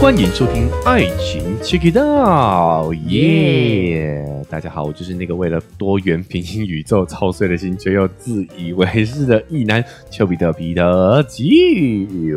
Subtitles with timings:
[0.00, 4.24] 欢迎收听《爱情 Check It Out》，耶！
[4.48, 12.34] 大家好，我就是那个为了多元平行宇宙操碎了心却又自以为是的异男丘比特彼得基。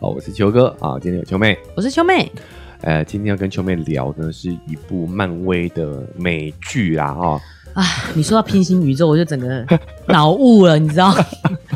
[0.00, 2.32] 哦，我是丘哥啊，今天有丘妹，我是秋妹。
[2.80, 7.40] 呃，今天要跟丘妹聊的是一部漫威的美剧啦，哈、
[7.74, 7.84] 啊，
[8.14, 9.66] 你说到平行宇宙，我就整个
[10.08, 11.14] 脑雾了，你知道？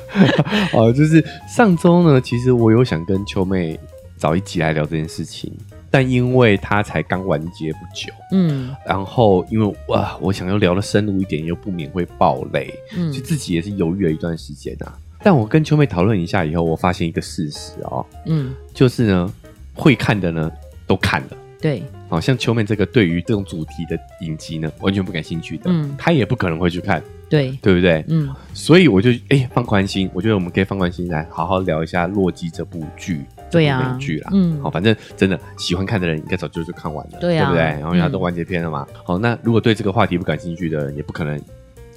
[0.73, 3.79] 哦，就是上周呢，其实我有想跟秋妹
[4.21, 5.51] 找一集来聊这件事情，
[5.91, 8.77] 但因为它才刚完结不久，嗯。
[8.87, 13.11] 然后因为哇，我想要聊的深入一点，又不免会爆雷，嗯。
[13.11, 14.93] 就自己也是犹豫了一段时间啊。
[15.23, 19.35] 但我跟秋妹讨论一下以后，我发现一个事实哦，嗯，就是呢，
[19.75, 20.53] 会看的呢
[20.87, 21.29] 都看了。
[21.59, 25.95] 对，好、像秋妹这个对于这种主题的影集呢，完全不感兴趣的，嗯。
[25.99, 28.05] 她也不可能会去看，对，对不对？
[28.09, 34.31] 嗯所以我就哎、放宽心，我觉得我们可以放宽心来好好聊一下《洛基》这部剧，美剧啦。
[34.35, 37.63] 嗯好，反正真的喜欢看的人应该早就就看完了，对啊不对？
[37.63, 38.87] 然后因为它都嗯完结篇了嘛。
[39.05, 41.41] 好，那如果对这个话题不感兴趣的人，也不可能，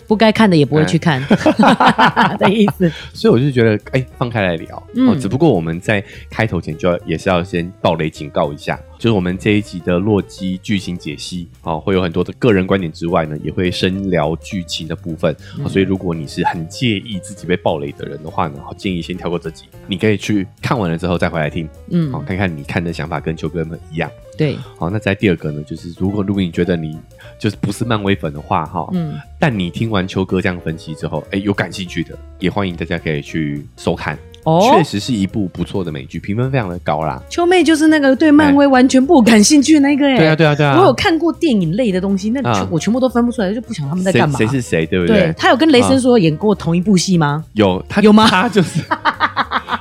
[0.07, 1.19] 不该看的也不会去看
[2.37, 2.89] 的意思。
[3.13, 4.87] 所以我就觉得哎、放开来聊。
[4.95, 15.35] 嗯哦，只不过我们在开头前就要也是要先暴雷警告一下，就是我们这一集的洛基剧情解析，哦，会有很多的个人观点之外呢，也会深聊剧情的部分。
[15.57, 24.09] 嗯哦所以如果你是很介意自己被暴雷的人的话呢，好建议先跳过这集，你可以去看完了之后再回来听，嗯好、，看看你看的想法跟秋哥们一样。
[24.37, 26.97] 对，好，那在第二个呢，就是如果如果你觉得你
[27.37, 34.17] 就是不是漫威粉的话，哈、嗯但你听完秋哥这样分析之后，哎，有感兴趣的，也欢迎大家可以去收看。
[34.43, 37.21] 哦确，实是一部不错的美剧，评分非常的高啦。
[37.29, 40.17] 秋妹就是那个对漫威完全不感兴趣的那个哎。
[40.17, 40.77] 对啊，对啊，对啊。
[40.79, 44.37] 我有看过电影类的东西，那啊全我全部都分不出来，就不想他们在干嘛。
[44.37, 45.33] 谁谁是谁，对不对对？
[45.37, 47.43] 他有跟雷神说演过同一部戏吗？
[47.53, 48.81] 有他有吗他就是。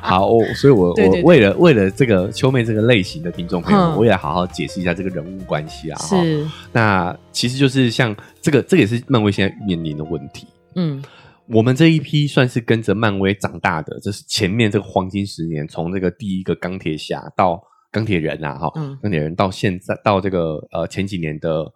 [0.05, 5.98] 好，我所以我，对对对我为了为了这个秋妹这个类型的听众朋友，嗯我也好好解释一下这个人物关系啊。
[5.98, 10.46] 哈是，那其实就是像这个，这个也是漫威现在面临的问题。
[10.74, 11.02] 嗯
[11.52, 18.98] 我们这一批算是跟着漫威长大的，这是前面这个黄金十年，从这个第一个钢铁侠到钢铁人啊，哈、嗯。
[19.02, 21.70] 钢铁人到现在到这个呃前几年的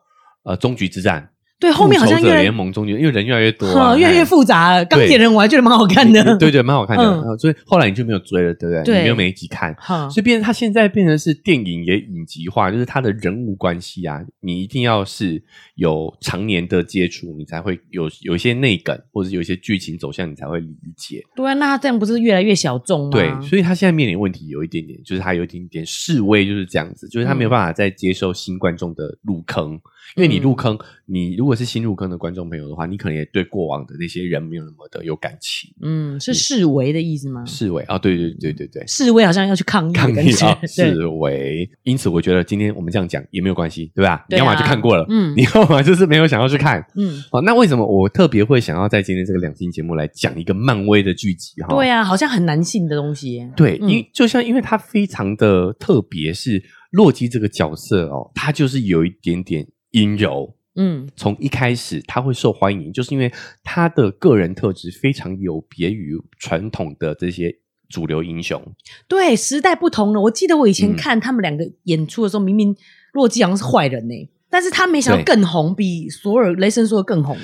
[0.44, 4.84] 呃终局之战，对，后面好像复仇者越来联盟中间，因为人越来越多、越来越哎复杂了。
[4.84, 8.82] 钢铁人我还觉得蛮好看的，对对，蛮好看的、所以后来你就没有追了，对不对？
[8.84, 9.74] 对你没有每一集看。
[9.78, 15.42] 哈所以变成他现在变成是电影也影集化，就是他的人物关系啊，你一定要是
[15.76, 21.22] 有常年的接触，你才会有有一些内梗，或者有一些剧情走向，你才会理解。
[21.34, 23.10] 对啊，那他这样不是越来越小众吗？
[23.12, 29.80] 对，所以他现在面临问题有一点点，就是他有一点点示威，就是这样子，就是他没有办法再接受新观众的入坑，
[30.14, 35.70] 因为你入坑，你如果是新入坑的观众朋友的话，你可能也对过往的那些人没有那么的有感情。
[35.82, 37.44] 嗯，是示威的意思吗？
[37.44, 41.68] 示威啊，对对对对对，示威好像要去抗议抗议啊， 示威。
[41.82, 44.24] 因此，我觉得今天我们这样讲也没有关系，对吧？
[44.28, 46.84] 你对啊要么就看过了，嗯你要么就是没有想要去看。
[46.96, 51.74] 嗯，好，那为什么我特别会想要在今天这个两期节目来讲一个漫威的剧集哈？
[51.74, 60.54] 对啊，好像很男性的东西耶，对，嗯因就像因为他非常的特别，是洛基这个角色哦，他就是有一点点阴柔。
[60.78, 63.32] 嗯从一开始他会受欢迎，就是因为
[63.64, 67.50] 他的个人特质非常有别于传统的这些
[67.88, 68.62] 主流英雄。
[69.08, 70.20] 对，时代不同了。
[70.20, 72.76] 我记得我以前嗯看他们两个演出的时候，明明
[73.14, 74.14] 洛基好像是坏人呢，
[74.50, 77.34] 但是他没想到更红，比索尔雷神说的更红。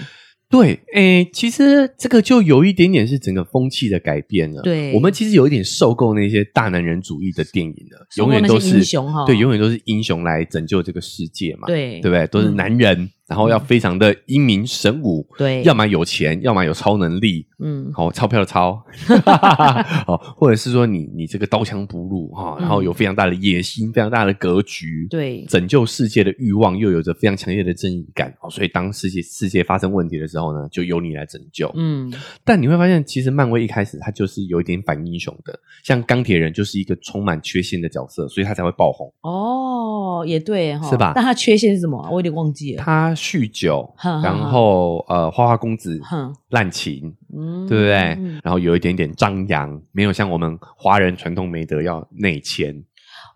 [0.52, 4.60] 对，诶，其实这个就有一点点是整个风气的改变了。
[4.60, 11.66] 对我们其实有一点受够那些大男人主义的电影了，永远都是英雄哈对，永远都是英雄来拯救这个世界嘛。
[11.66, 12.26] 对对不对？
[12.26, 18.82] 都是嗯男人，然后要非常的英明神武，对要么有钱，要么有超能力，嗯好、钞票的钞，
[20.06, 31.70] 好，或者是说你你这个刀枪不入哈、然后有非常大的野心，非常大的格局，嗯对拯救世界的欲望，又有着非常强烈的正义感哦，所以当世界世界发生问题的时候呢，就由你来拯救。
[31.74, 32.12] 嗯
[32.44, 39.12] 但你会发现，其实漫威一开始它就是有一点反英雄的，像钢铁人就是一个充满缺陷的角色，所以他才会爆红。
[39.22, 42.10] 哦，也对哈，是吧但他缺陷是什么啊？
[42.10, 42.82] 我有点忘记了。
[42.82, 47.68] 他酗酒，然后呃，花花公子哼，滥情，嗯。
[47.68, 47.96] 对不对？
[48.18, 48.40] 嗯。
[48.42, 52.82] 然后有一点点张扬，没有像我们华人传统美德要内迁。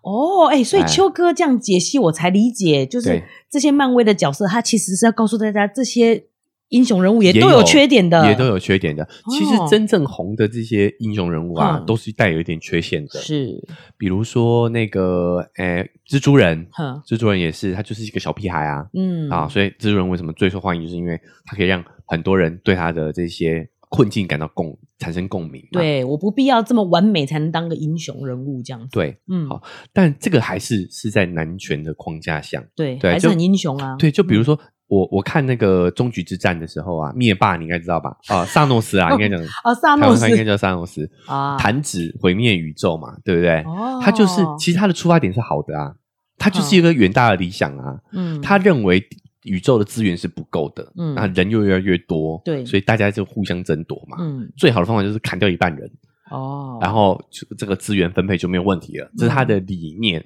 [0.03, 0.89] 哦，哎，所以哎。
[0.89, 3.25] 秋哥这样解析，我才理解，就是对。
[3.49, 6.25] 这些漫威的角色，他其实是要告诉大家，这些
[6.69, 9.07] 英雄人物也也都有缺点的，也都有缺点的。
[9.31, 13.21] 其实哦真正红的这些英雄人物啊，嗯都是带有一点缺陷的。
[13.21, 13.63] 是，
[13.97, 16.67] 比如说那个，诶，蜘蛛人，
[17.07, 25.63] 蜘蛛人也是，他就是一个小屁孩啊，嗯啊，所以蜘蛛人为什么最受欢迎，就是因为他可以让很多人对他的这些困境感到共产生共鸣。
[25.71, 28.89] 对，我不必要这么完美才能当个英雄人物这样子。
[28.93, 32.65] 对，嗯，好但这个还是是在男权的框架下。
[32.75, 33.97] 对，对还是很英雄啊。
[33.99, 38.17] 对，就比如说我我看那个终局之战的时候啊，灭霸你应该知道吧？
[38.29, 43.63] 啊，萨诺斯啊，应该讲啊，萨诺斯应该叫萨诺斯，啊，弹指毁灭宇宙嘛，对不对？
[43.63, 45.95] 哦他就是其实他的出发点是好的啊，
[46.39, 47.99] 他就是一个远大的理想啊。
[48.13, 49.05] 嗯，他认为
[49.43, 54.17] 宇宙的资源是不够的，嗯那人又越来越多，对所以大家就互相争夺嘛。
[54.21, 55.91] 嗯最好的方法就是砍掉一半人，
[56.31, 60.25] 哦，然后就这个资源分配就没有问题了，这是他嗯的理念。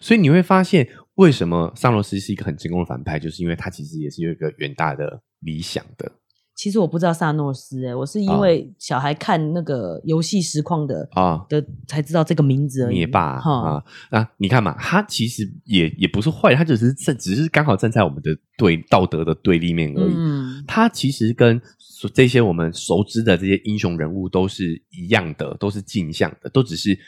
[0.00, 6.10] 所以你会发现，为什么萨诺斯是一个很成功的反派，就是因为他其实也是有一个远大的理想的
[6.54, 11.44] 其实我不知道萨诺斯，哎，我是因啊为小孩看那个游戏实况的啊。
[11.48, 12.96] 的才知道这个名字而已。
[12.96, 20.12] 灭霸哈啊，那你看嘛，他其实也也不是坏，他只是站，只是刚好站在我们的对道德的对立面而已。
[20.16, 26.98] 嗯，他其实跟所这些我们熟知的这些英雄人物都是一样的，都是镜像的，都只是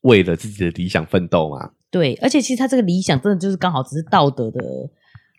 [0.00, 4.60] 为了自己的理想奋斗嘛，对，而且其实他这个理想真的就是刚好只是道德的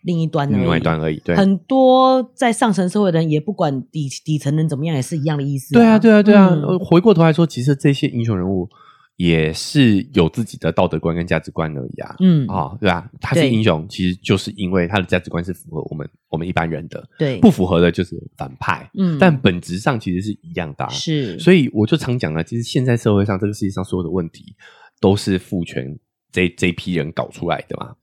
[0.02, 1.20] 另一端而已，另外一端而已。
[1.24, 6.56] 对，很多在上层社会的人也不管底底层人怎么样，也是一样的意思、对啊，对啊，对啊。
[6.80, 8.68] 回过头来说，其实这些英雄人物
[9.16, 12.16] 也是有自己的道德观跟价值观而已啊。
[12.20, 13.08] 嗯，啊、对啊？
[13.20, 18.88] 他是英雄，其实就是因为他的价值观是符合我们我们一般人的，对，不符合的就是反派。
[18.96, 20.90] 嗯，但本质上其实是一样的、啊。
[20.90, 24.54] 是，所以我就常讲了，其实现在社会上这个世界上所有的问题
[25.00, 25.98] 都是父权
[26.30, 27.96] 这这批人搞出来的嘛。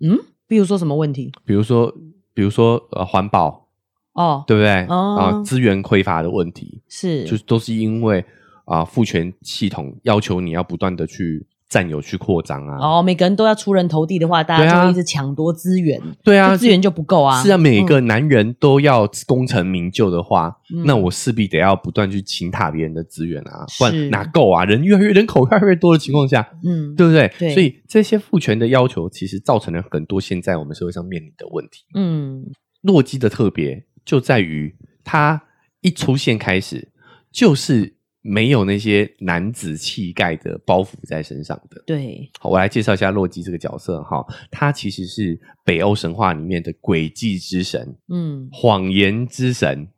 [0.00, 1.32] 嗯，比如说什么问题？
[1.44, 1.94] 比如说，
[2.34, 3.68] 比如说呃环保，
[4.14, 4.86] 哦，对不对？
[4.86, 8.24] 哦啊，资源匮乏的问题，是，就是都是因为
[8.64, 12.76] 啊父权系统要求你要不断的去占有、去扩张啊。
[12.78, 17.42] 哦，每个人都要出人头地的话，大家就会一直抢夺资源，对啊，资源就不够啊。
[17.42, 24.66] 是啊，每个男人都要功成名就的话，嗯那我势必得要不断去倾踏别人的资源啊，不然哪够啊？
[24.66, 27.32] 人越来越人口越来越多的情况下，嗯，对不对？
[27.38, 31.84] 对所以这些父权的要求，其实造成了很多现在我们社会上面临的问题。
[31.94, 32.44] 嗯，
[32.82, 35.42] 洛基的特别就在于他
[35.80, 36.92] 一出现开始
[37.32, 41.82] 就是没有那些男子气概的包袱在身上的。
[41.86, 49.88] 对，好，我来介绍一下洛基这个角色哈，他其实是北欧神话里面的诡计之神、嗯，谎言之神。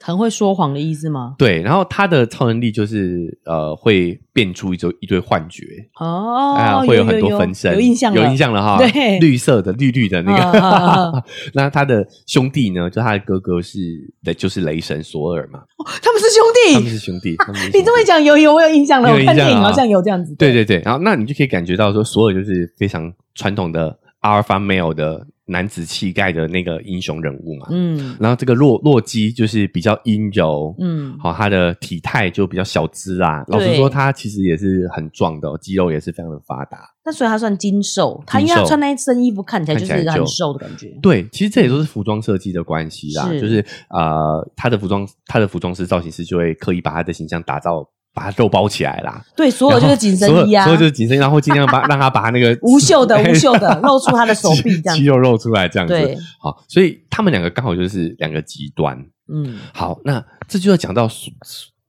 [0.00, 1.34] 很会说谎的意思吗？
[1.38, 5.64] 对，然后他的超能力就是呃，会变出一堆一堆幻觉，
[5.98, 8.78] 哦，啊，会有很多分身，有印象了，有印象了哈。
[8.78, 10.42] 对绿色的、绿绿的那个。
[10.60, 12.88] 啊啊啊 那他的兄弟呢？
[12.90, 13.78] 就他的哥哥是
[14.22, 15.60] 的，就是雷神索尔嘛，
[16.02, 16.44] 他们是兄
[16.74, 16.90] 他们弟。
[16.90, 17.36] 是兄弟。
[17.36, 20.34] 他们是兄弟你这么一讲，有有我有印象了，我有印象啊看电影好像有这样子。
[20.36, 27.66] 对对对，然后那你就可以感觉到说，索尔就是非常传统的阿尔法 male 的男子气概的那个英雄人物嘛。
[27.70, 33.44] 嗯然后这个洛洛基就是比较阴柔，嗯，好、他的体态就比较小资啦。
[33.48, 36.78] 老实说，他其实也是很壮的、哦，肌肉也是非常的发达。
[37.04, 40.98] 那所以他算精瘦，他因为他穿那一身衣服看起来就看起来就是很瘦的感觉。
[41.00, 49.22] 对，其实这也都是服装设计的关系啦，是就是呃，他的服装，他的服装师、造型师就会刻意把他的形象打造，把他肉包起来啦。
[49.36, 55.94] 对，所有就是紧身衣啊所有所，有就是紧身衣，然后尽量把 让他把那个无袖的无袖的露出他的手臂这样肌肉露出来这样子。
[56.40, 58.98] 好，所以他们两个刚好就是两个极端。
[59.28, 61.06] 嗯好，那这就要讲到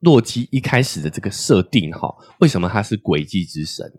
[0.01, 3.89] 洛基一开始的这个设定哈，为什么他是诡计之神？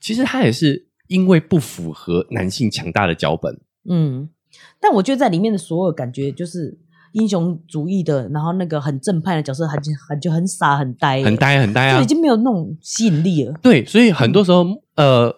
[0.00, 4.28] 其实他也是因为不符合男性强大的脚本，嗯，
[4.80, 6.78] 但我觉得在里面的所有感觉就是
[7.12, 12.06] 英雄主义的，然后那个很正派的角色，很很就很傻很呆，很，呆很呆啊就已。
[12.06, 13.52] 经没有那种吸引力了。
[13.62, 14.64] 对，所以很多时候，
[14.96, 15.34] 呃，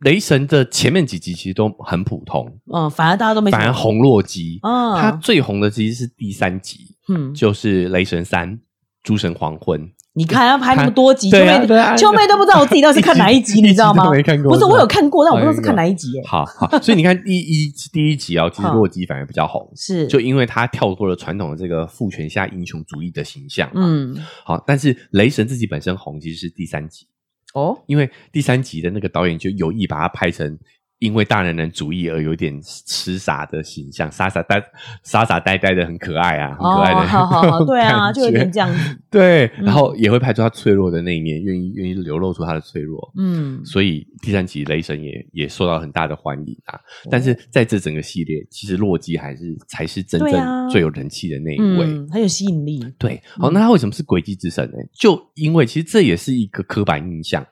[0.00, 8.60] 雷神的前面几集其实都很普通，嗯，反而大家都没反而红洛基，嗯，他最红的其实是第三集，嗯，就是雷神三。
[9.04, 11.66] 诸神黄昏，你看要拍那么多集，秋妹
[11.96, 14.42] 秋妹都不知道我自己到底是看哪一集， 一集你知道吗看？
[14.42, 16.22] 过不是我有看过，但我不知道是看哪一集耶。
[16.26, 23.80] 好好，所以你看第一第一集哦，其实好洛基反而比较红，是，就因为他跳脱了传统的这个父权下英雄主义的形象嘛。
[23.82, 24.14] 嗯，
[24.44, 27.06] 好，但是雷神自己本身红其实是第三集，
[27.54, 30.58] 哦，因为第三集的那个导演就有意把它拍成
[31.02, 34.62] 因为大男人主义而有点痴傻的形象，傻傻呆
[35.02, 39.64] 傻傻呆呆的，很可爱啊，很可爱的、哦，好好好， 对啊，就有点这样子， 对，嗯。
[39.64, 43.12] 然后也会拍出他脆弱的那一面，愿意愿意流露出他的脆弱。
[43.18, 47.08] 嗯，所以第三集雷神也也受到很大的欢迎啊，哦。
[47.10, 51.84] 但是在这整个系列，其实洛基还是才是真正最有人气的那一位。
[51.84, 54.76] 嗯，很有吸引力，对，好，那他为什么是诡计之神呢？
[54.92, 57.44] 就因为其实这也是一个刻板印象，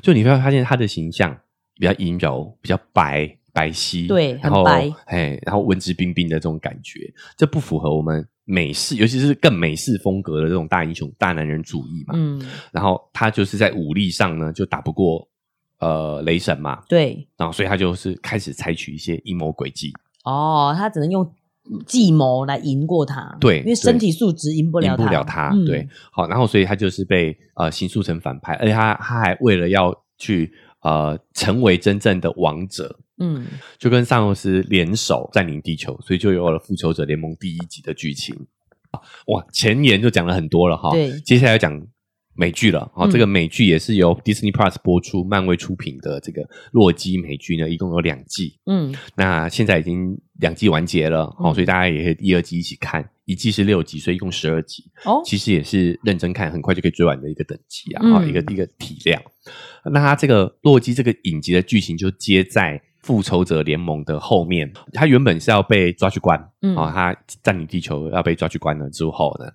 [0.00, 1.36] 就你会发现他的形象
[1.82, 4.94] 比较阴柔，比较白白皙，对然后很白。
[5.06, 12.14] 哎，然后文质彬彬的这种感觉，这不符合我们美式，尤其是更美式风格的这种大英雄、大男人主义嘛。
[12.16, 15.28] 嗯，然后他就是在武力上呢，就打不过
[15.80, 21.28] 呃雷神嘛，对，然后所以他就是开始采取一些阴谋诡计，哦，他只能用
[21.84, 25.48] 计谋来赢过他，对因为身体素质赢不了赢他，不了他。
[25.48, 25.64] 嗯。
[25.64, 33.46] 对，好，然后所以他就是被呃形塑成反派，而且他他还为了要去呃成为真正的王者，嗯，
[33.78, 38.36] 就跟萨诺斯联手占领地球，所以就有了复仇者联盟第一集的剧情。
[39.28, 41.80] 哇，前言就讲了很多了哈，对接下来要讲
[42.34, 42.90] 美剧了。
[42.94, 48.58] 好、嗯这个美剧也是由 Disney Plus 播出，漫威出品的这个洛基美剧呢，一共有两季。
[48.66, 54.90] 嗯，那现在已经两季完结了，哦，嗯所以大家也可以一、二季一起看，一季是六集，所以一共十二集。
[55.04, 59.22] 哦，其实也是认真看，很快就可以追完的一个等级啊，一个一个体量。
[59.92, 69.50] 那它这个洛基这个影集的剧情就接在复仇者联盟的后面，他原本是要被抓去关，嗯啊、他占领地球要被抓去关了之后呢，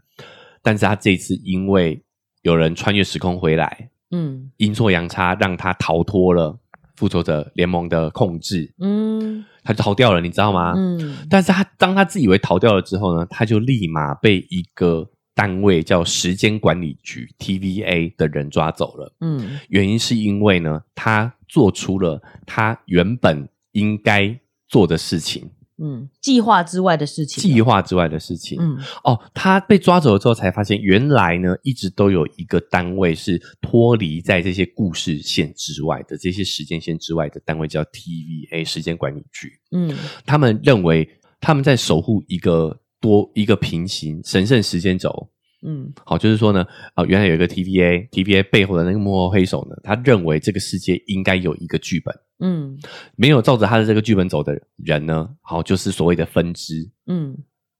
[0.62, 2.03] 但是他这次因为
[2.41, 6.59] 有人穿越时空回来，嗯阴错阳差让他逃脱了
[6.98, 9.46] 复仇者联盟的控制，嗯。
[9.63, 10.74] 他就逃掉了，你知道吗？
[10.75, 11.18] 嗯。
[11.30, 19.13] 但是他当他自以为逃掉了之后呢，他就立马被一个单位叫时间管理局 TVA 的人抓走了。
[19.22, 19.60] 嗯。
[19.70, 28.57] 原因是因为呢，他做出了他原本应该做的事情，嗯，计划之外的事情，计划之外的事情。
[28.60, 39.51] 嗯哦，他被抓走了之后，才发现原来呢，一直都有一个单位是脱离在这些故事线之外的这些时间线之外的单位，叫 TVA 时间管理局。
[39.72, 41.07] 嗯他们认为
[41.39, 45.29] 他们在守护一个多一个平行神圣时间轴。
[45.65, 52.77] 嗯好，就是说呢，啊、原来有一个 TVA，TVA 背后的那个幕后黑手呢，他认为这个世界应该有一个剧本，嗯
[53.15, 56.89] 没有照着他的这个剧本走的人呢，好，就是所谓的分支。
[57.08, 57.38] 嗯，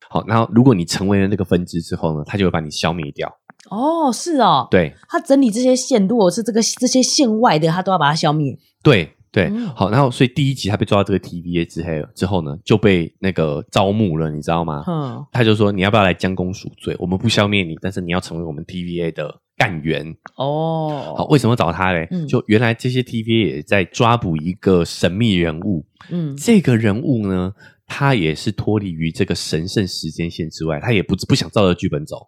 [0.10, 3.32] 好，然后如果你成为了那个分支之后呢，他就会把你消灭掉。
[3.70, 8.58] 哦，是哦，对他整理这些线，如果是这个这些线外的，他都要把它消灭。
[8.82, 14.84] 对对，嗯好，然后所以第一集他被抓到这个 TVA 之后之后呢，就被那个招募了，你知道吗？
[14.88, 16.96] 嗯，他就说你要不要来将功赎罪？
[16.98, 20.16] 我们不消灭你，但是你要成为我们 TVA 的干员。
[20.36, 22.08] 哦，好，为什么找他嘞？
[22.12, 27.54] 嗯就原来这些 TVA 也在抓捕一个神秘人物，嗯这个人物呢，
[27.88, 32.28] 他也是脱离于这个神圣时间线之外，他也不不想照着剧本走。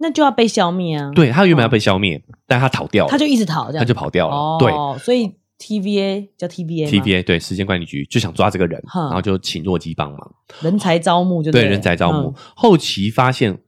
[0.00, 4.34] 那就要被消灭啊。，对他原本要被消灭，但他逃掉了，他就一直逃，他就跑掉了。
[4.34, 4.72] 哦，对。
[5.00, 12.28] 所以 TVA 叫 TVA，TVA 对时间管理局就想抓这个人，然后就请洛基帮忙，人才招募就对了人才招募。
[12.28, 13.58] 嗯后期发现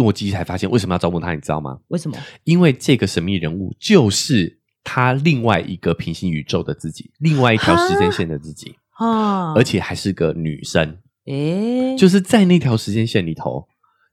[0.00, 1.78] 洛基才发现为什么要招募他，你知道吗？
[1.88, 2.16] 为什么？
[2.44, 13.68] 因为这个神秘人物就是他另外一个平行宇宙的自己，另外一条时间线的自己，啊，而且还是个女生，诶，就是在那条时间线里头，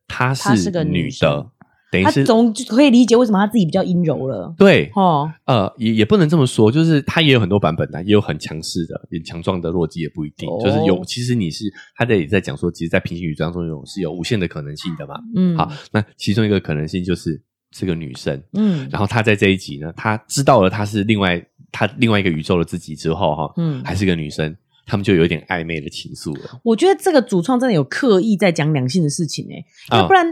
[0.08, 1.50] 她她是个女的，
[1.91, 4.53] 等于他是总可以理解为什么他自己比较阴柔了。
[4.58, 4.91] 对。
[4.96, 10.50] 哦，呃，也也不能这么说，就是他也有很多版本的，也有很强势的、很强壮的洛基，也不一定。
[10.50, 11.65] 哦就是有，其实你是
[11.96, 15.15] 他在也在讲说，其实，在平行宇宙当中有是有无限的可能性的嘛。
[15.36, 17.41] 嗯，好，，那其中一个可能性就是
[17.72, 21.41] 是个女生，嗯然后她在这一集呢，她知道了她是另外
[21.72, 26.60] 她另外一个宇宙的自己之后，哈，嗯，还是个女生，他们就有一点暧昧的情愫了。
[26.63, 30.25] 我觉得这个主创真的有刻意在讲两性的事情诶、啊要不然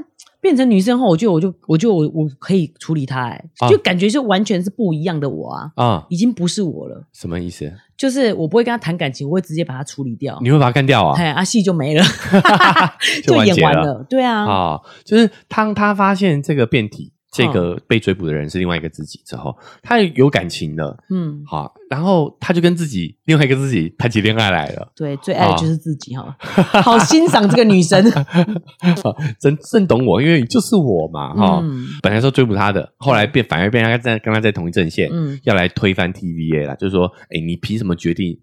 [0.46, 7.04] 变成女生后，我就我就我就我我可以处理她诶、啊就感觉就完全是不一样的我啊，啊，已经不是我了。
[7.14, 7.74] 什么意思？
[7.98, 10.38] 就是我不会跟她谈感情，我会直接把她处理掉。
[10.44, 11.18] 你会把她干掉啊？
[11.18, 12.04] 哎，啊戏就没了，
[13.26, 14.06] 就完结了演完了。
[14.08, 17.52] 对啊，啊，就是当他发现这个变体，这嗯。
[17.52, 26.36] 个被追捕的人是另外一个自己之后，他有感情的，嗯，好，然后他就跟自己另外一个自己谈起恋爱来了，对，最爱的就是自己哈，
[26.82, 28.06] 好欣赏这个女生。
[29.40, 31.88] 真真懂我，因为就是我嘛，哈、嗯。
[32.02, 35.40] 本来说追捕他的，后来变反而变他在跟他在同一阵线，嗯。
[35.44, 38.40] 要来推翻 TVA 啦，就是说，哎，你凭什么决定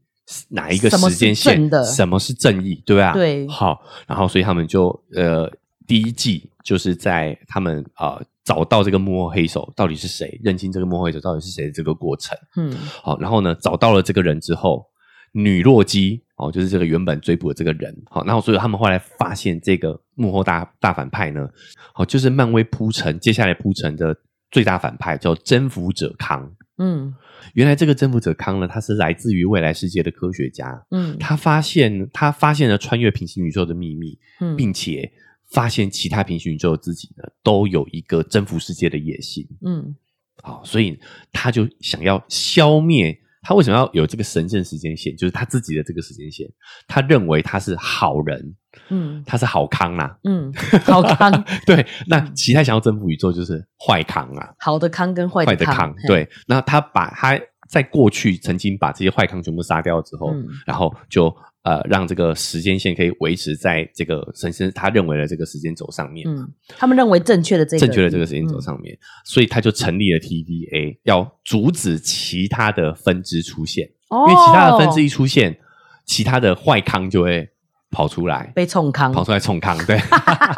[0.50, 1.82] 哪一个时间线的？
[1.84, 3.12] 什么是正义，对吧？
[3.14, 3.46] 对。
[3.48, 5.50] 好，然后所以他们就呃，
[5.86, 12.36] 第一季就是在他们啊、呃找到这个幕后黑手到底是谁，认清这个幕后黑手到底是谁的这个过程。
[12.56, 12.72] 嗯
[13.02, 14.84] 好，然后呢，找到了这个人之后，
[15.32, 17.94] 女洛基哦，就是这个原本追捕的这个人。
[18.10, 21.48] 好，然后所以他们后来发现这个幕后大大反派呢，
[21.94, 24.16] 好，就是漫威铺陈接下来铺陈的
[24.50, 26.52] 最大反派叫征服者康。
[26.78, 27.14] 嗯
[27.54, 35.12] 原来这个征服者康呢，他是来自于未来世界的科学家，嗯他发现他发现了穿越平行宇宙的秘密，嗯，并且
[35.52, 39.46] 发现其他平行宇宙的自己呢，都有一个征服世界的野心。
[39.64, 39.94] 嗯。
[40.42, 40.98] 好，所以
[41.30, 45.16] 他就想要消灭他为什么要有这个神圣时间线？
[45.16, 46.48] 就是他自己的这个时间线，
[46.86, 48.56] 他认为他是好人，
[48.88, 49.22] 嗯。
[49.26, 50.52] 他是好康啦、嗯，
[50.84, 60.46] 好康， 对，那其他想要征服宇宙就是坏康啊，好的康跟坏坏的的康，嘿，对，那他把他在过去曾经把这些坏康全部杀掉之后，嗯。
[60.66, 66.28] 然后就呃让这个时间线可以维持在这个神圣他认为的这个时间轴上面。
[66.28, 75.56] 嗯，他们认为正确的这个正确的这个时间轴嗯上面，所以他就成立了 TVA，要阻止其他的分支出现，哦因为其他的分支一出现，
[76.04, 77.48] 其他的坏康就会
[77.90, 79.98] 跑出来，被冲康，跑出来冲康，对，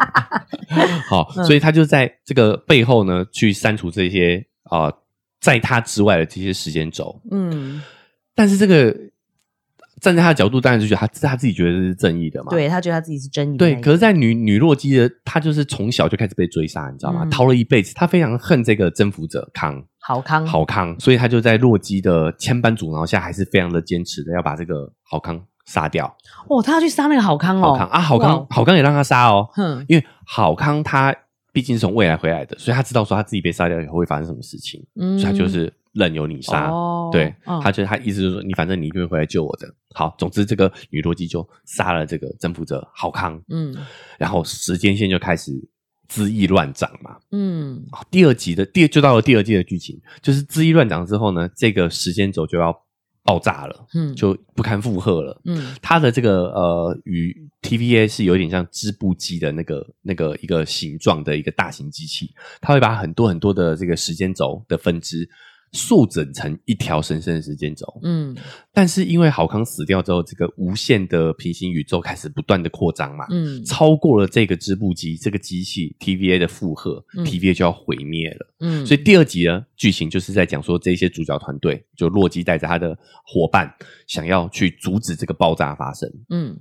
[1.07, 4.91] 好，嗯所以他就在这个背后呢，去删除这些呃，
[5.39, 7.21] 在他之外的这些时间轴。
[7.29, 7.81] 嗯，
[8.33, 8.95] 但是这个
[10.01, 13.75] 站在他的角度，当然就觉得他他自己觉得这是正义的嘛，对他觉得他自己是正义的对。
[13.81, 17.21] 可是，在女女洛基的，她就是从小就开始被追杀，你知道吗？
[17.23, 17.29] 嗯。
[17.29, 19.83] 逃了一辈子，她非常恨这个征服者康。
[19.99, 26.15] 好康，好康，所以她就在洛基的千般阻挠下，还是非常的坚持的要把这个好康杀掉。
[26.47, 31.15] 哦，他要去杀那个好康哦，好康啊，好康哇，好康也让他杀哦，哼，因为好康他
[31.51, 35.17] 毕竟是从未来回来的，所以他知道说他自己被杀掉以后会发生什么事情，嗯。
[35.17, 36.69] 所以他就是任由你杀。
[36.69, 39.73] 哦对，嗯他就他意思就是说，你反正你一定会回来救我的。
[39.93, 43.75] 好，总之这个女洛基就杀了这个征服者郝康，嗯
[44.19, 45.51] 然后时间线就开始
[46.09, 47.17] 恣意乱涨嘛。
[47.31, 52.75] 嗯啊第二集的第就到了第二季的剧情，就是恣意乱涨之后呢，这个时间轴就要
[53.23, 55.41] 爆炸了，嗯，就不堪负荷了。
[55.45, 65.27] 嗯它的这个呃与 TVA 是有点像织布机的那个那个一个形状的一个大型机器，它会把很多很多的这个时间轴的分支
[65.71, 67.85] 速整成一条神圣的时间轴。
[68.03, 68.35] 嗯
[68.73, 78.53] 但是因为郝康死掉之后，这个无限的平行宇宙开始不断的扩张嘛，嗯超过了这个织布机这个机器 TVA 的负荷、嗯 t v a 就要毁灭了。
[78.59, 83.73] 嗯，所以第二集呢，剧情就是在讲说这些主角团队，就洛基带着他的伙伴，
[84.07, 86.11] 想要去阻止这个爆炸发生。
[86.29, 86.57] 嗯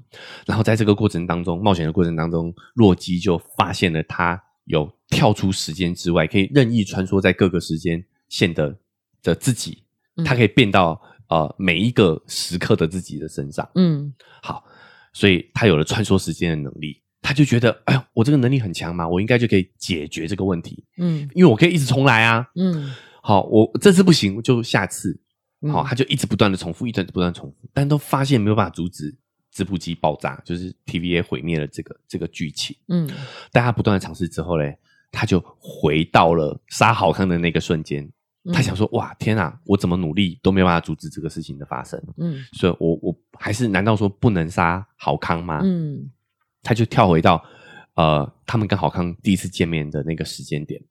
[0.47, 8.77] 然后在这个过程当中，冒险的过程当中，洛基就发现了他有跳出时间之外，可以任意穿梭在各个时间线的
[9.25, 9.83] 的自己，
[10.15, 13.69] 嗯他可以变到呃每一个时刻的自己的身上。
[13.75, 14.65] 嗯好，
[15.13, 22.47] 所以他有了穿梭时间的能力，他就觉得，哎呦，我这个能力很强嘛，我应该就可以解决这个问题，嗯因为我可以一直重来啊。
[22.55, 25.19] 嗯好，我这次不行，就下次。
[25.63, 29.17] 嗯好，他就一直不断的重复，一直不断重复，但都发现没有办法阻止
[29.51, 32.77] 织布机爆炸，就是 TVA 毁灭了这个这个剧情。
[32.89, 33.09] 嗯
[33.51, 34.77] 但他不断的尝试之后嘞，
[35.11, 38.07] 他就回到了杀好康的那个瞬间。
[38.45, 38.53] 嗯。
[38.53, 42.45] 他想说：哇，天啊，我怎么努力都没有办法阻止这个事情的发生，嗯。
[42.53, 45.61] 所以我我还是难道说不能杀好康吗？
[45.63, 46.11] 嗯。
[46.63, 47.45] 他就跳回到
[47.95, 50.83] 呃，他们跟好康第一次见面的那个时间点，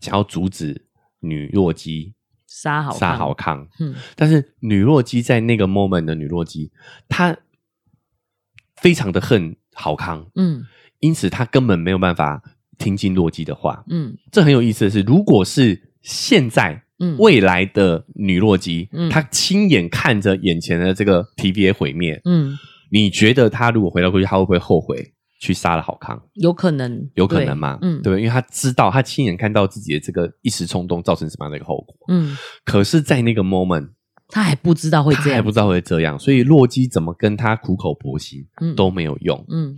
[0.00, 0.86] 想要阻止
[1.20, 2.12] 女洛基
[2.46, 3.68] 杀好杀康好康。
[3.78, 3.94] 嗯。
[4.16, 6.72] 但是女洛基在那个 moment 的女洛基，
[7.08, 7.36] 她
[8.76, 10.64] 非常的恨好康，嗯。
[10.98, 12.42] 因此她根本没有办法
[12.78, 13.84] 听进洛基的话。
[13.88, 14.16] 嗯。
[14.30, 17.16] 这很有意思的是，如果是现在嗯。
[17.18, 19.10] 未来的女洛基，嗯。
[19.10, 22.56] 她亲眼看着眼前的这个 TVA 毁灭，嗯，
[22.90, 26.22] 你觉得她如果回到过去，她会不会后悔去杀了郝康？
[26.34, 27.76] 有可能有可能嘛？
[27.80, 28.02] 对嗯。
[28.02, 28.18] 对？
[28.20, 31.96] 因为她知道，她亲眼看到自己的这个一时冲动造成什么样的一个后果。
[32.08, 33.88] 嗯，可是，在那个 moment，
[34.28, 38.74] 他还不知道会这样，他还不知道会这样，所以洛基怎么跟他苦口婆心嗯。
[38.74, 39.76] 都没有用，嗯。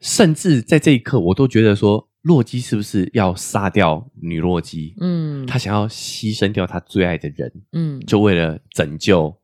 [0.00, 4.94] 甚至在这一刻，我都觉得说，洛基是不是要杀掉女洛基？
[5.00, 9.36] 嗯他想要牺牲掉他最爱的人，嗯就为了拯救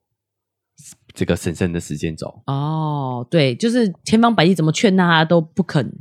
[1.13, 2.43] 这个神圣的时间轴。
[2.47, 5.93] 哦，对，就是千方百计怎么劝他都不肯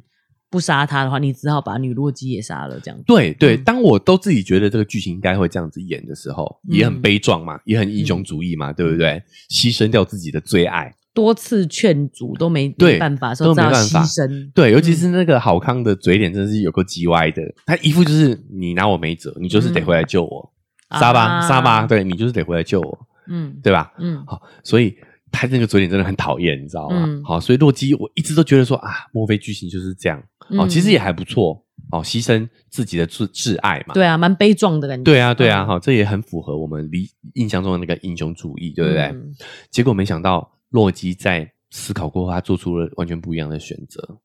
[0.49, 3.01] 不杀他的话，你只好把女洛基也杀了，这样。
[3.07, 9.21] 对对，嗯当我都自己觉得这个剧情应该会这样子演的时候，嗯也很悲壮嘛，也很英雄主义嘛，对不对？
[9.49, 14.51] 牺牲掉自己的最爱，多次劝阻都没办法，都说没办法牺牲。
[14.53, 17.41] 对，尤其是那个郝康的嘴脸，真的是有够叽歪的。
[17.65, 20.53] 他一副就是你拿我没辙，你就是得回来救我，
[20.89, 23.91] 嗯杀吧、啊杀吧，对你就是得回来救我，嗯对吧？
[23.97, 24.95] 嗯好，所以
[25.31, 27.03] 他那个嘴脸真的很讨厌，你知道吗？
[27.07, 30.19] 嗯好，所以洛基我一直都觉得说啊，莫非剧情就是这样？
[30.49, 33.95] 哦，嗯其实也还不错哦，牺牲自己的挚挚爱嘛。
[33.95, 35.03] 对啊，蛮悲壮的感觉。
[35.03, 39.01] 对啊，对啊，嗯好，这也很符合我们理印象中的那个英雄主义，对不对？
[39.05, 39.33] 嗯
[39.71, 44.19] 结果没想到洛基在思考过后，他做出了完全不一样的选择。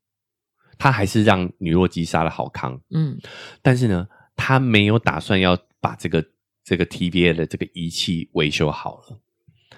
[0.78, 3.16] 他还是让女洛基杀了好康，嗯
[3.60, 6.24] 但是呢，他没有打算要把这个
[6.64, 9.20] 这个 TVA 的这个仪器维修好了。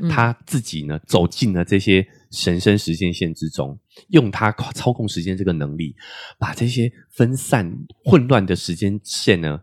[0.01, 5.95] 嗯他自己呢走进了这些神圣时间线之中，用他操控时间这个能力，
[6.37, 7.73] 把这些分散
[8.05, 9.63] 混乱的时间线呢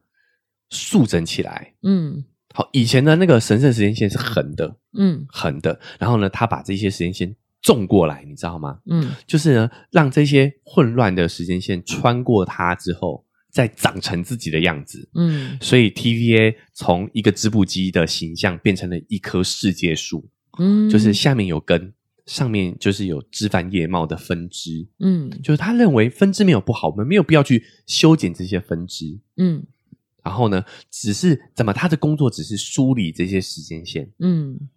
[0.69, 1.73] 速整起来。
[1.83, 8.79] 嗯好，以前的那个神圣时间线是横的，嗯横的，然后呢，他把这些时间线纵过来，你知道吗？
[8.89, 15.09] 嗯就是呢，让这些混乱的时间线穿过它之后，再长成自己的样子。
[15.15, 20.27] 嗯所以 TVA 从一个织布机的形象变成了一棵世界树，
[20.59, 21.93] 嗯，就是下面有根，
[22.25, 24.87] 上面就是有枝繁叶茂的分支。
[24.99, 29.19] 嗯就是他认为分支没有不好，我们没有必要去修剪这些分支。
[29.37, 29.63] 嗯
[30.23, 34.10] 然后呢，只是怎么他的工作只是梳理这些时间线。
[34.19, 34.69] 嗯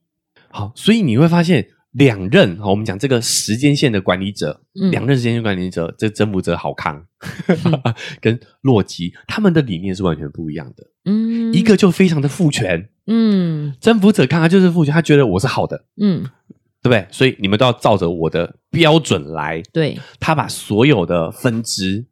[0.48, 7.04] 好，所以你会发现两任，好我们讲这个时间线的管理者，嗯两任时间线管理者，这征服者好康、
[8.20, 10.86] 跟洛基，他们的理念是完全不一样的。
[11.04, 16.24] 嗯，一个就非常的父权，嗯征服者看他就是父权，他觉得我是好的，嗯
[16.82, 17.06] 对不对？
[17.10, 19.62] 所以你们都要照着我的标准来。
[19.72, 22.04] 对，他把所有的分支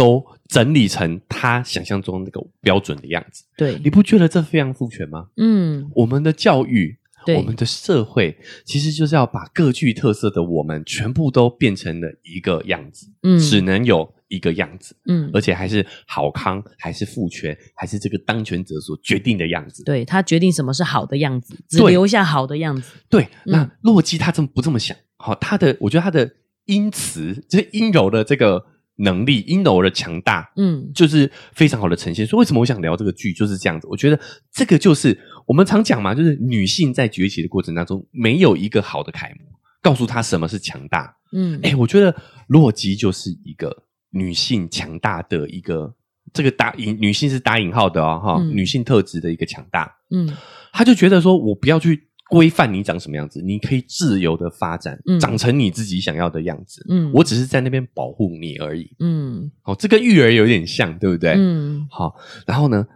[0.00, 5.26] 都整理成他想象中那个标准的样子，对你，不觉得这非常父权吗？
[5.36, 6.96] 嗯我们的教育，
[7.36, 8.34] 我们的社会，
[8.64, 19.84] 其实就是要把各具特色的我们全部都变成了一个样子，嗯只能有一个样子，嗯而且还是好康，还是父权，还是这个当权者所决定的样子。
[19.84, 22.94] 对他决定什么是好的样子，只留下好的样子。
[23.10, 24.96] 对，那嗯洛基他这么不这么想？
[25.18, 26.30] 好，他的我觉得他的
[26.64, 28.64] 阴词，就是阴柔的这个
[29.00, 32.26] 能力，阴柔的强大，嗯就是非常好的呈现。
[32.26, 33.86] 所以为什么我想聊这个剧就是这样子？
[33.88, 34.20] 我觉得
[34.52, 41.16] 这个就是我们常讲嘛，就是女性在崛起的过程当中，没有一个好的楷模，告诉她什么是强大。
[41.32, 42.14] 嗯哎，我觉得
[42.48, 45.94] 洛基就是一个女性强大的一个。
[46.32, 50.32] 这个打引女性是打引号的哦，哈、嗯女性特质的一个强大，嗯
[50.72, 56.86] 他就觉得说，我不要去规范你长什么样子，你可以自由的发展，嗯长成你自己想要的样子。
[56.88, 58.88] 嗯，我只是在那边保护你而已。
[59.00, 61.34] 嗯哦，这跟育儿有点像，对不对？
[61.36, 62.14] 嗯好，
[62.46, 62.86] 然后呢，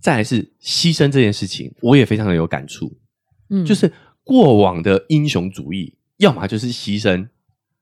[0.00, 2.92] 再来是牺牲这件事情，我也非常的有感触。
[3.50, 3.92] 嗯，就是
[4.24, 7.28] 过往的英雄主义，要么就是牺牲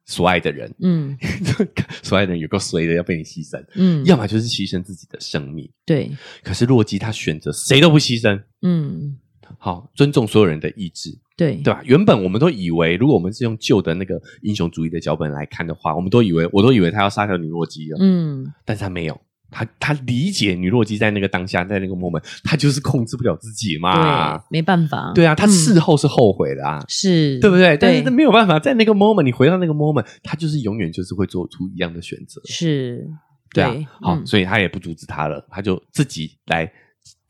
[0.04, 1.16] 所爱的人，嗯
[2.02, 5.70] 所爱的人有个衰的要被你牺牲，嗯，要么就是牺牲自己的生命。
[5.86, 6.10] 对，
[6.42, 9.16] 可是洛基他选择谁都不牺牲，嗯
[9.61, 11.16] 好，尊重所有人的意志。
[11.37, 11.81] 对对吧？
[11.85, 19.18] 原本我们都以为，如果我们是用旧的那个英雄主义的脚本来看的话，我们都以为，我都以为他要杀掉女洛基了，嗯但是他没有，
[19.51, 27.75] 他他理解女洛基在那个当下，在那个 moment，他就是控制不了自己嘛对，，没办法，对啊，他嗯事后是后悔的啊，是，对不对？
[27.79, 33.09] 但是对没有办法，在那个 moment，你回到那个 moment，他就是永远就是会做出一样的选择，是，
[33.55, 36.70] 对啊，好，嗯所以他也不阻止他了，他就自己来。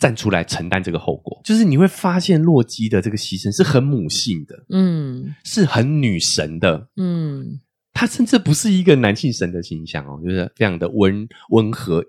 [0.01, 5.35] 站出来承担这个后果，就是你会发现洛基的这个牺牲是很母性的，嗯。
[5.45, 7.61] 是很女神的，嗯。
[7.93, 12.03] 他甚至不是一个男性神的形象哦，就是非常的温温和，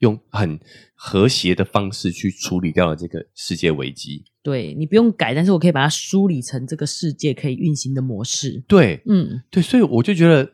[0.00, 0.60] 用很
[0.94, 4.24] 和谐的方式去处理掉了这个世界危机。
[4.42, 8.62] 对你不用改，但是我可以把它梳理成这个世界可以运行的模式。
[8.68, 9.00] 对。
[9.06, 9.40] 嗯。
[9.50, 10.52] 对，所以我就觉得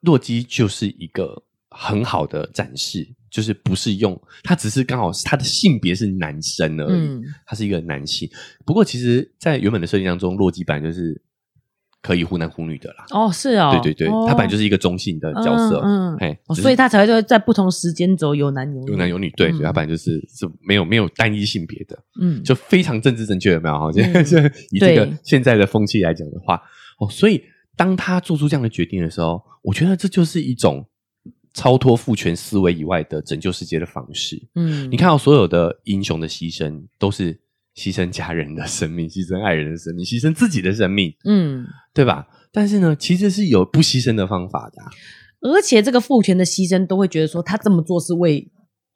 [0.00, 8.28] 洛基就是一个很好的展示，就是不是用他只是刚好是他的性别是男生而已，嗯他是一个男性。
[8.66, 11.18] 不过其实，在原本的设定当中，洛基本来就是
[12.02, 13.06] 可以忽男忽女的啦。
[13.10, 23.78] 哦，是哦，对对对，哦他本来就是一个中性的角色，嗯嗯嘿，哦，所以他才会在不同时间轴有男有女，有男有女，对，嗯所以他本来就是是没有没有单一性别的，嗯，就非常政治正确，有没有？
[23.78, 26.60] 哈，嗯现在 以这个现在的风气来讲的话，
[26.98, 27.42] 哦，所以
[27.76, 30.84] 当他做出这样的决定的时候，我觉得这就是一种
[31.54, 34.40] 超脱父权思维以外的拯救世界的方式。
[34.54, 37.32] 嗯，你看到所有的英雄的牺牲，都是
[37.76, 42.26] 牺牲家人的生命，牺牲爱人的生命，牺牲自己的生命，嗯，对吧？
[42.52, 44.90] 但是呢，其实是有不牺牲的方法的啊、
[45.40, 48.46] 而且这个父权的牺牲都会觉得说他这么做是为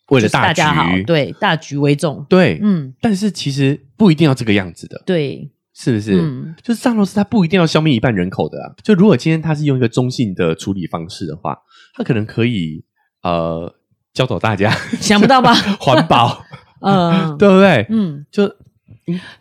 [0.08, 6.20] 为了大局，大家好，对大局为重，对，嗯，但是其实不一定要这个样子的，对，是不是？
[6.22, 8.72] 嗯就是萨洛斯他不一定要消灭一半人口的啊。
[8.82, 11.58] 就如果今天他是用一个中性的处理方式的话，
[11.94, 12.82] 他可能可以
[13.22, 13.74] 呃
[14.14, 15.52] 教导大家 想不到吧？
[15.78, 16.42] 环保，
[16.80, 17.86] 嗯， 对不对？
[17.90, 18.50] 嗯，就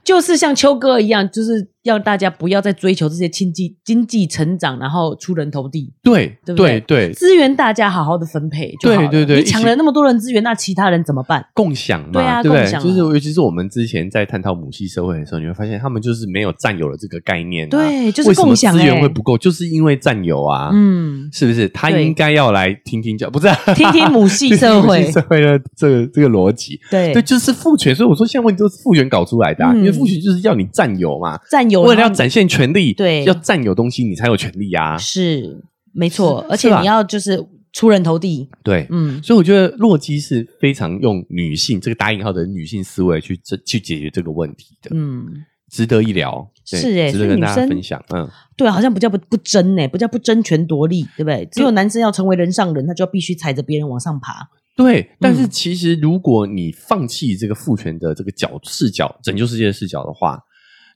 [0.04, 9.08] 就是像秋哥一样，就是要大家不要再追求这些经济经济成长，然后出人头地，对对不对对对，资源大家好好的分配就好了。
[9.08, 11.45] 对对对你抢了那么多人资源，那其他人怎么办？
[11.54, 17.69] 共享嘛，对啊就是尤其是我们之前在探讨母系社会的时候，你会发现他们就是没有占有了这个概念、啊。
[17.69, 20.71] 对就是共享资源欸会不够，就是因为占有啊。
[20.74, 21.69] 嗯，是不是？
[21.69, 23.56] 他应该要来听听教，不是、啊？
[23.76, 26.80] 听听母系社会社会的这个这个逻辑。
[26.89, 34.97] 对对，就是父权，所以我说现在问题都是父权搞出来的、啊，嗯因为父权就是要你占有嘛，占有，为了要展现权利，对要占有东西，你才有权利啊。
[34.97, 38.49] 是没错，而且你要就是出人头地。
[38.63, 45.25] 对，嗯，所以我觉得洛基是非常用女性这个打引号的女性思维去这去解决这个问题的，嗯，
[45.69, 46.51] 值得一聊。
[46.67, 48.03] 对是欸值得跟大家分享。
[48.09, 51.47] 嗯，对啊，好像不叫不不争呢、不叫不争权夺利，对不对？
[51.51, 54.49] 只有男生要成为人上人，他就要必须踩着别人往上爬。
[54.75, 55.11] 对。
[55.19, 60.39] 但是嗯其实如果你放弃这个父权的这个角视角，拯救世界的视角的话，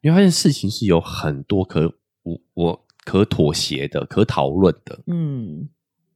[0.02, 5.68] 你会发现事情是有很多可我我可妥协的、可讨论的，嗯，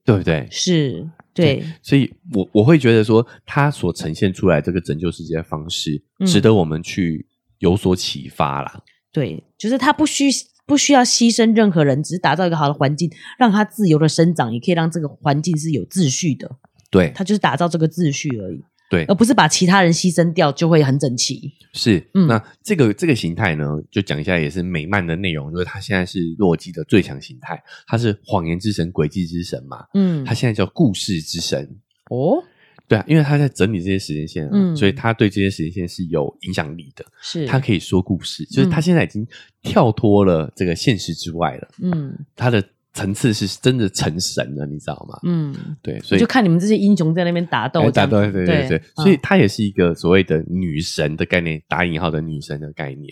[0.05, 0.47] 对不对？
[0.51, 7.27] 是，对，所以我我会觉得说，他所呈现出来这个拯救世界的方式，嗯值得我们去
[7.59, 8.81] 有所启发啦。
[9.11, 10.25] 对，就是他不需
[10.65, 16.49] 不需要牺牲任何人，只是打造一个好的环境，让他自由的生长，也可以让这个环境是有秩序的。
[16.89, 18.63] 对他就是打造这个秩序而已，
[18.93, 19.05] 对。
[19.05, 21.51] 而，不是把其他人牺牲掉就会很整齐。
[21.73, 21.97] 是。
[22.13, 22.27] 嗯。
[22.27, 30.23] 那这个这个形态呢，就讲一下，也是美漫的内容，就是它现在是洛基的最强形态，他是谎言之神、诡计之神嘛，嗯。
[30.23, 31.67] 他，现在叫故事之神。
[32.11, 32.43] 哦，
[32.87, 34.75] 对啊，因为他在整理这些时间线、啊，嗯。
[34.75, 37.03] 所以他对这些时间线是有影响力的。
[37.21, 37.47] 是。
[37.47, 38.81] 他可以说故事，就是他嗯。
[38.83, 39.25] 现在已经
[39.63, 42.15] 跳脱了这个现实之外了，嗯。
[42.35, 45.19] 他的层次是真的成神了，你知道吗？
[45.23, 53.11] 嗯，对，所以就看你们这些英雄在那边打斗打对对对对，嗯所以它也是一个所谓的女神的概念，打引号的女神的概念。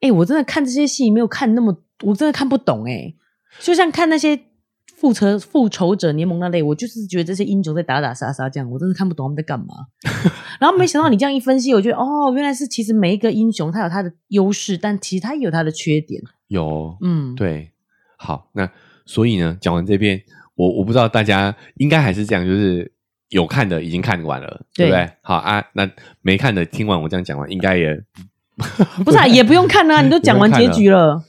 [0.00, 3.12] 哎、我真的看这些戏没有看那么，我真的看不懂哎、
[3.58, 4.38] 就像看那些
[4.96, 9.66] 复仇复仇者联盟那类，我就是觉得这些英雄在打打杀杀这样，我真的看不懂他们在干嘛。
[10.60, 16.22] 然后没想到你这样一分析，我觉得哦，原来是其实每一个英雄他有他的优势，但其实他也有他的缺点。
[16.48, 17.72] 有，嗯，对，
[18.16, 18.70] 好，那
[19.10, 20.22] 所以呢，讲完这边，
[20.54, 22.92] 我我不知道大家应该还是这样，就是
[23.30, 24.46] 有看的已经看完了，
[24.76, 25.04] 对不对。
[25.04, 25.12] 对？
[25.20, 25.90] 好啊，那
[26.22, 28.00] 没看的听完我这样讲完，应该也
[29.04, 31.20] 不是啊， 也不用看啊，你都讲完结局了。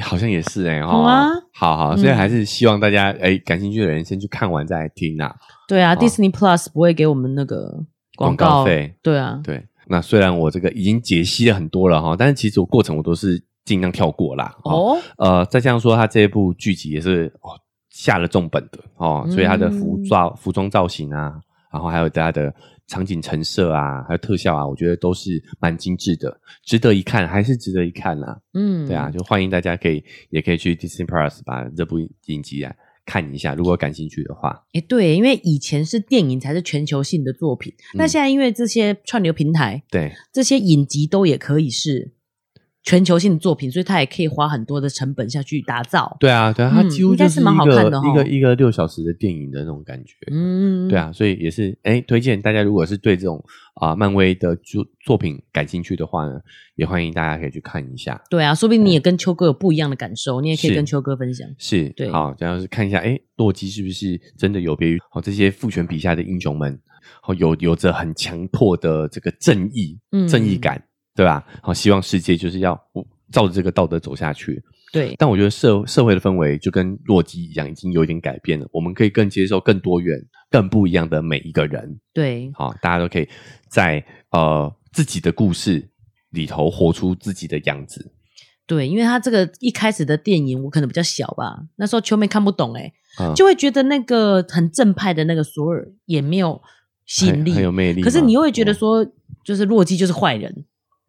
[0.00, 1.28] 好像也是哎、欸，好啊。
[1.52, 5.34] 好所以还是希望大家哎、感兴趣的人先去看完再来听啊，
[5.66, 8.46] 对啊、哦 d i s n e y Plus 不会给我们那个广告。
[8.46, 8.94] 告费。
[9.02, 14.54] 对啊，对，那虽然我这个已经解析了很多了哈，但是其实我过程我都是尽量跳过啦。
[14.64, 17.58] 哦，哦，呃，再这样说，他这一部剧集也是哦
[17.90, 21.40] 下了重本的哦，所以他的服嗯装、服装造型啊，
[21.72, 22.52] 然后还有他的
[22.86, 28.38] 场景陈设啊，还有特效啊，我觉得都是蛮精致的，值得一看，还是值得一看啦。
[28.52, 32.74] 嗯，对啊，，就欢迎大家可以也可以去 Disney Plus 把这部影集啊
[33.06, 34.64] 看一下，如果感兴趣的话。
[34.72, 42.12] 哎，对，因为以前是电影才是全球性的作品，那嗯现在因为这些串流平台，对，这些影集都也可以是
[42.84, 46.14] 全球性的作品，所以它也可以花很多的成本下去打造。
[46.20, 50.14] 对啊，对啊，它嗯几乎应该蛮就是是一个好看的齁一个一个六小时的电影的那种感觉。
[50.30, 53.42] 嗯，对，啊，所以也是哎，推荐大家如果是对这种
[53.74, 56.38] 啊、漫威的作作品感兴趣的话呢，
[56.76, 58.22] 也欢迎大家可以去看一下。
[58.28, 61.48] 对啊，说不定你也跟秋哥有不一样的感受，你也可以跟秋哥分享。
[61.58, 66.78] 是，对好，这样是看一下，哎，洛基是不是真的有别于哦这些父权笔下的英雄们，
[67.26, 71.44] 哦有有着很强迫的这个正义、嗯正义感，对吧？
[71.62, 72.78] 好，希望世界就是要
[73.30, 74.62] 照着这个道德走下去。
[74.92, 78.66] 对，但我觉得社社会的氛围就跟洛基一样，已经有一点改变了。
[78.72, 80.16] 我们可以更接受更多元、
[80.50, 81.98] 更不一样的每一个人。
[82.12, 83.28] 对，好，大家都可以
[83.68, 85.90] 在呃自己的故事
[86.30, 88.12] 里头活出自己的样子。
[88.66, 96.62] 对，因为他这个一开始的电影我可能比较小吧，那时候秋妹看不懂、欸，嗯，就会觉得那个很正派的那个索尔也没有
[97.04, 98.00] 吸引力，很很有魅力。
[98.00, 99.06] 可是你又会觉得嗯说，
[99.44, 100.64] 就是洛基就是坏人，你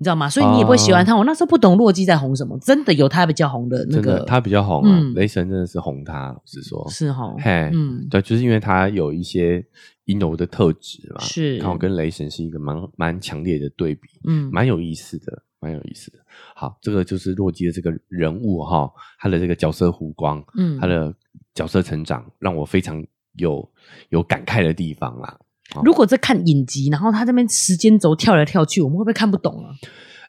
[0.06, 0.30] 知道吗？
[0.30, 1.14] 所以你也不会喜欢他。
[1.18, 9.66] 我那时候不懂洛基在红什么，真的有他比较红的那个，他比较红啊，嗯雷神真的是红他，老实说，是哈，嘿，嗯，对，就是因为他有一些
[10.06, 16.20] 阴柔的特质嘛，是然后跟雷神是一个蛮蛮强烈的对比，嗯，蛮有意思的，蛮有意思的。
[16.56, 18.90] 好，这个就是洛基的这个人物哈，
[19.20, 21.14] 他的这个角色弧光，嗯他的
[21.54, 23.04] 角色成长，让我非常
[23.38, 23.68] 有
[24.10, 25.38] 有感慨的地方啦。
[25.84, 29.72] 如果在看影集，然后他这边时间轴跳来跳去，我们会不会看不懂啊？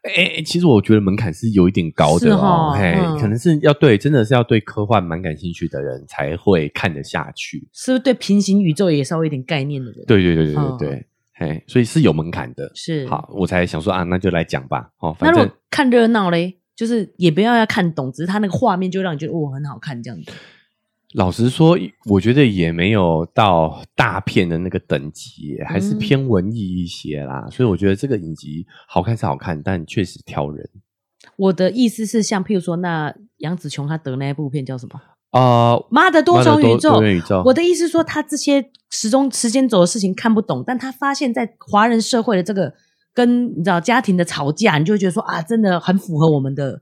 [0.03, 7.69] 哎、哎其实我觉得门槛是有一点高的哦，齁嘿，嗯可能是要对，真的是要对科幻蛮感兴趣的人才会看得下去。
[7.73, 12.71] 是不是对平行宇宙也稍微有点概念的人？，对对对对对嗯对，嘿，所以是有门槛的。
[12.75, 13.07] 是。
[13.09, 14.91] 好，我才想说啊，那就来讲吧。
[15.01, 20.31] 哦，反正那如果看热闹嘞，就是也不要要看懂，只是他那个画面就让你觉得哦很好看这样子。
[21.15, 21.79] 老实说，
[22.11, 27.49] 我觉得也没有到大片的那个等级，还是嗯偏文艺一些啦。
[27.51, 30.69] 所以我觉得这个影集好看是好看，但确实挑人。
[31.37, 35.01] 我的意思是，像譬如说，那杨紫琼她得那一部片叫什么？
[35.33, 42.73] 呃，妈的多重宇宙宇宙，我的意思是说，他这些时钟时间轴的事情看不懂，但他发现，在华人社会的这个
[43.13, 46.81] 跟你知道家庭的吵架，你就会觉得说啊，真的很符合我们的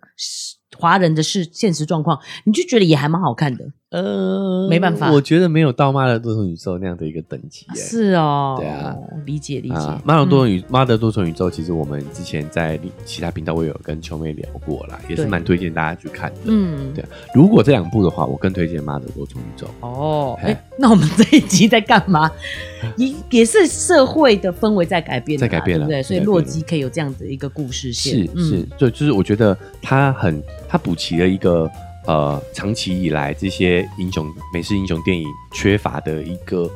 [0.76, 3.64] 华人的是现实状况，你就觉得也还蛮好看的。
[3.94, 7.80] 呃，没办法我觉得没有到《妈的多重宇宙》那样的一个等级耶。
[7.80, 8.92] 是哦，对啊，
[9.24, 9.74] 理解理解。
[9.76, 16.38] 啊，妈的多重宇妈的多重宇宙，其实我们之前在其他频道我有跟秋妹聊过啦，也是蛮推荐大家去看的。
[16.46, 19.66] 嗯，对，如果这两部的话，我更推荐《妈的多重宇宙》。
[19.86, 22.28] 哦，哎，那我们这一集在干嘛？
[22.98, 26.02] 也也是社会的氛围在改变，在改变了对不对？
[26.02, 31.70] 所以洛基可以有这样的一个故事线，嗯是是，就就是我觉得他很他补齐了一个
[32.06, 36.70] 呃长期以来这些英雄美式英雄电影缺乏的一个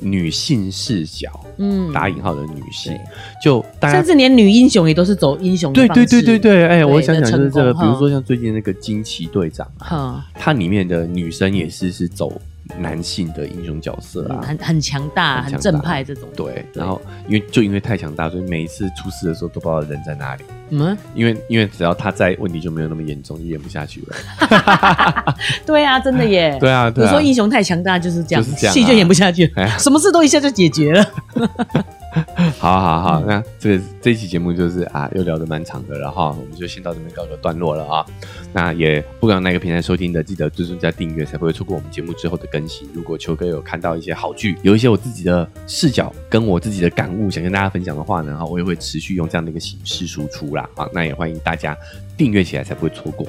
[0.00, 1.92] 女性视角，嗯。
[1.92, 2.98] 打引号的女性，
[3.42, 12.32] 就大家甚至连女英雄也都是走英雄的对对对对对，哎，对我想讲就是这个，比如说像最近那个惊奇队长啊，哈，它里面的女生也是是走
[12.78, 15.52] 男性的英雄角色啊，很很强大、很强大。
[15.52, 20.44] 很正派这种，对，然后因为就因为太强大，所以每一次出事的时候都不知道人在哪里。
[20.70, 25.36] 嗯，因为因为只要他在，问题就没有那么严重，就演不下去了。
[25.66, 27.06] 对啊，真的耶， 对啊，对啊。
[27.06, 28.74] 有时候英雄太强大就是这样，就是这样啊。
[28.74, 31.06] 戏就演不下去哎，什么事都一下就解决了。
[32.58, 38.04] 好好好，嗯那这个这一期节目就是啊，又聊得蛮长的了哈，我们就先到这边告个段落了啊。
[38.52, 42.86] 那也不管哪个平台收听的，记得追踪加订阅，才不会错过我们节目之后的更新。
[42.92, 50.68] 如果球哥有看到一些好剧，有一些我自己的视角跟我自己的感悟，想跟大家分享的话呢，哈，我也会持续用这样的一个形式输出啦。
[50.74, 51.74] 好，那也欢迎大家
[52.16, 53.26] 订阅起来，才不会错过。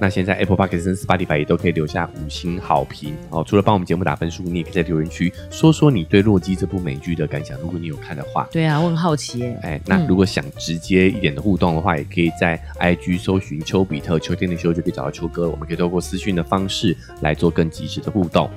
[0.00, 3.44] 那现在 Apple Podcast 跟 Spotify 也都可以留下五星好评哦。
[3.46, 7.56] 除了帮我们节目打分数，你也可以在留言区说说你对《洛基》这部美剧的感想。
[7.60, 9.56] 如果你有看的话，对啊，我很好奇耶。
[9.62, 15.48] 哎，那嗯如果想直接一点的互动的话，也可以在 IG 搜寻丘比特秋天的秋，就可以找到秋哥。
[15.48, 18.50] 我们可以透过私讯的方式来做更及时的互动。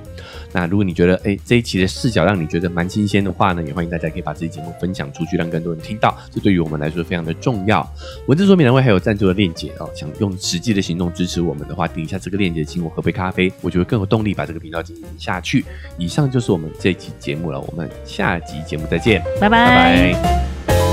[0.52, 6.16] 那如果你觉得哎这一期的视角让你觉得蛮新鲜的话呢，也欢迎大家可以把这期节目分享出去，让更多人听到。
[6.30, 7.86] 这对于我们来说非常的重要。
[8.26, 15.64] 文字说明栏位还有赞助的链接哦，想用实际的行动支持我们的话，点一下这个链接，请我喝杯咖啡，我就会更有动力把这个频道经营下去。
[15.98, 20.14] 以上就是我们这一期节目了，我们下集节目再见，拜拜拜
[20.66, 20.85] 拜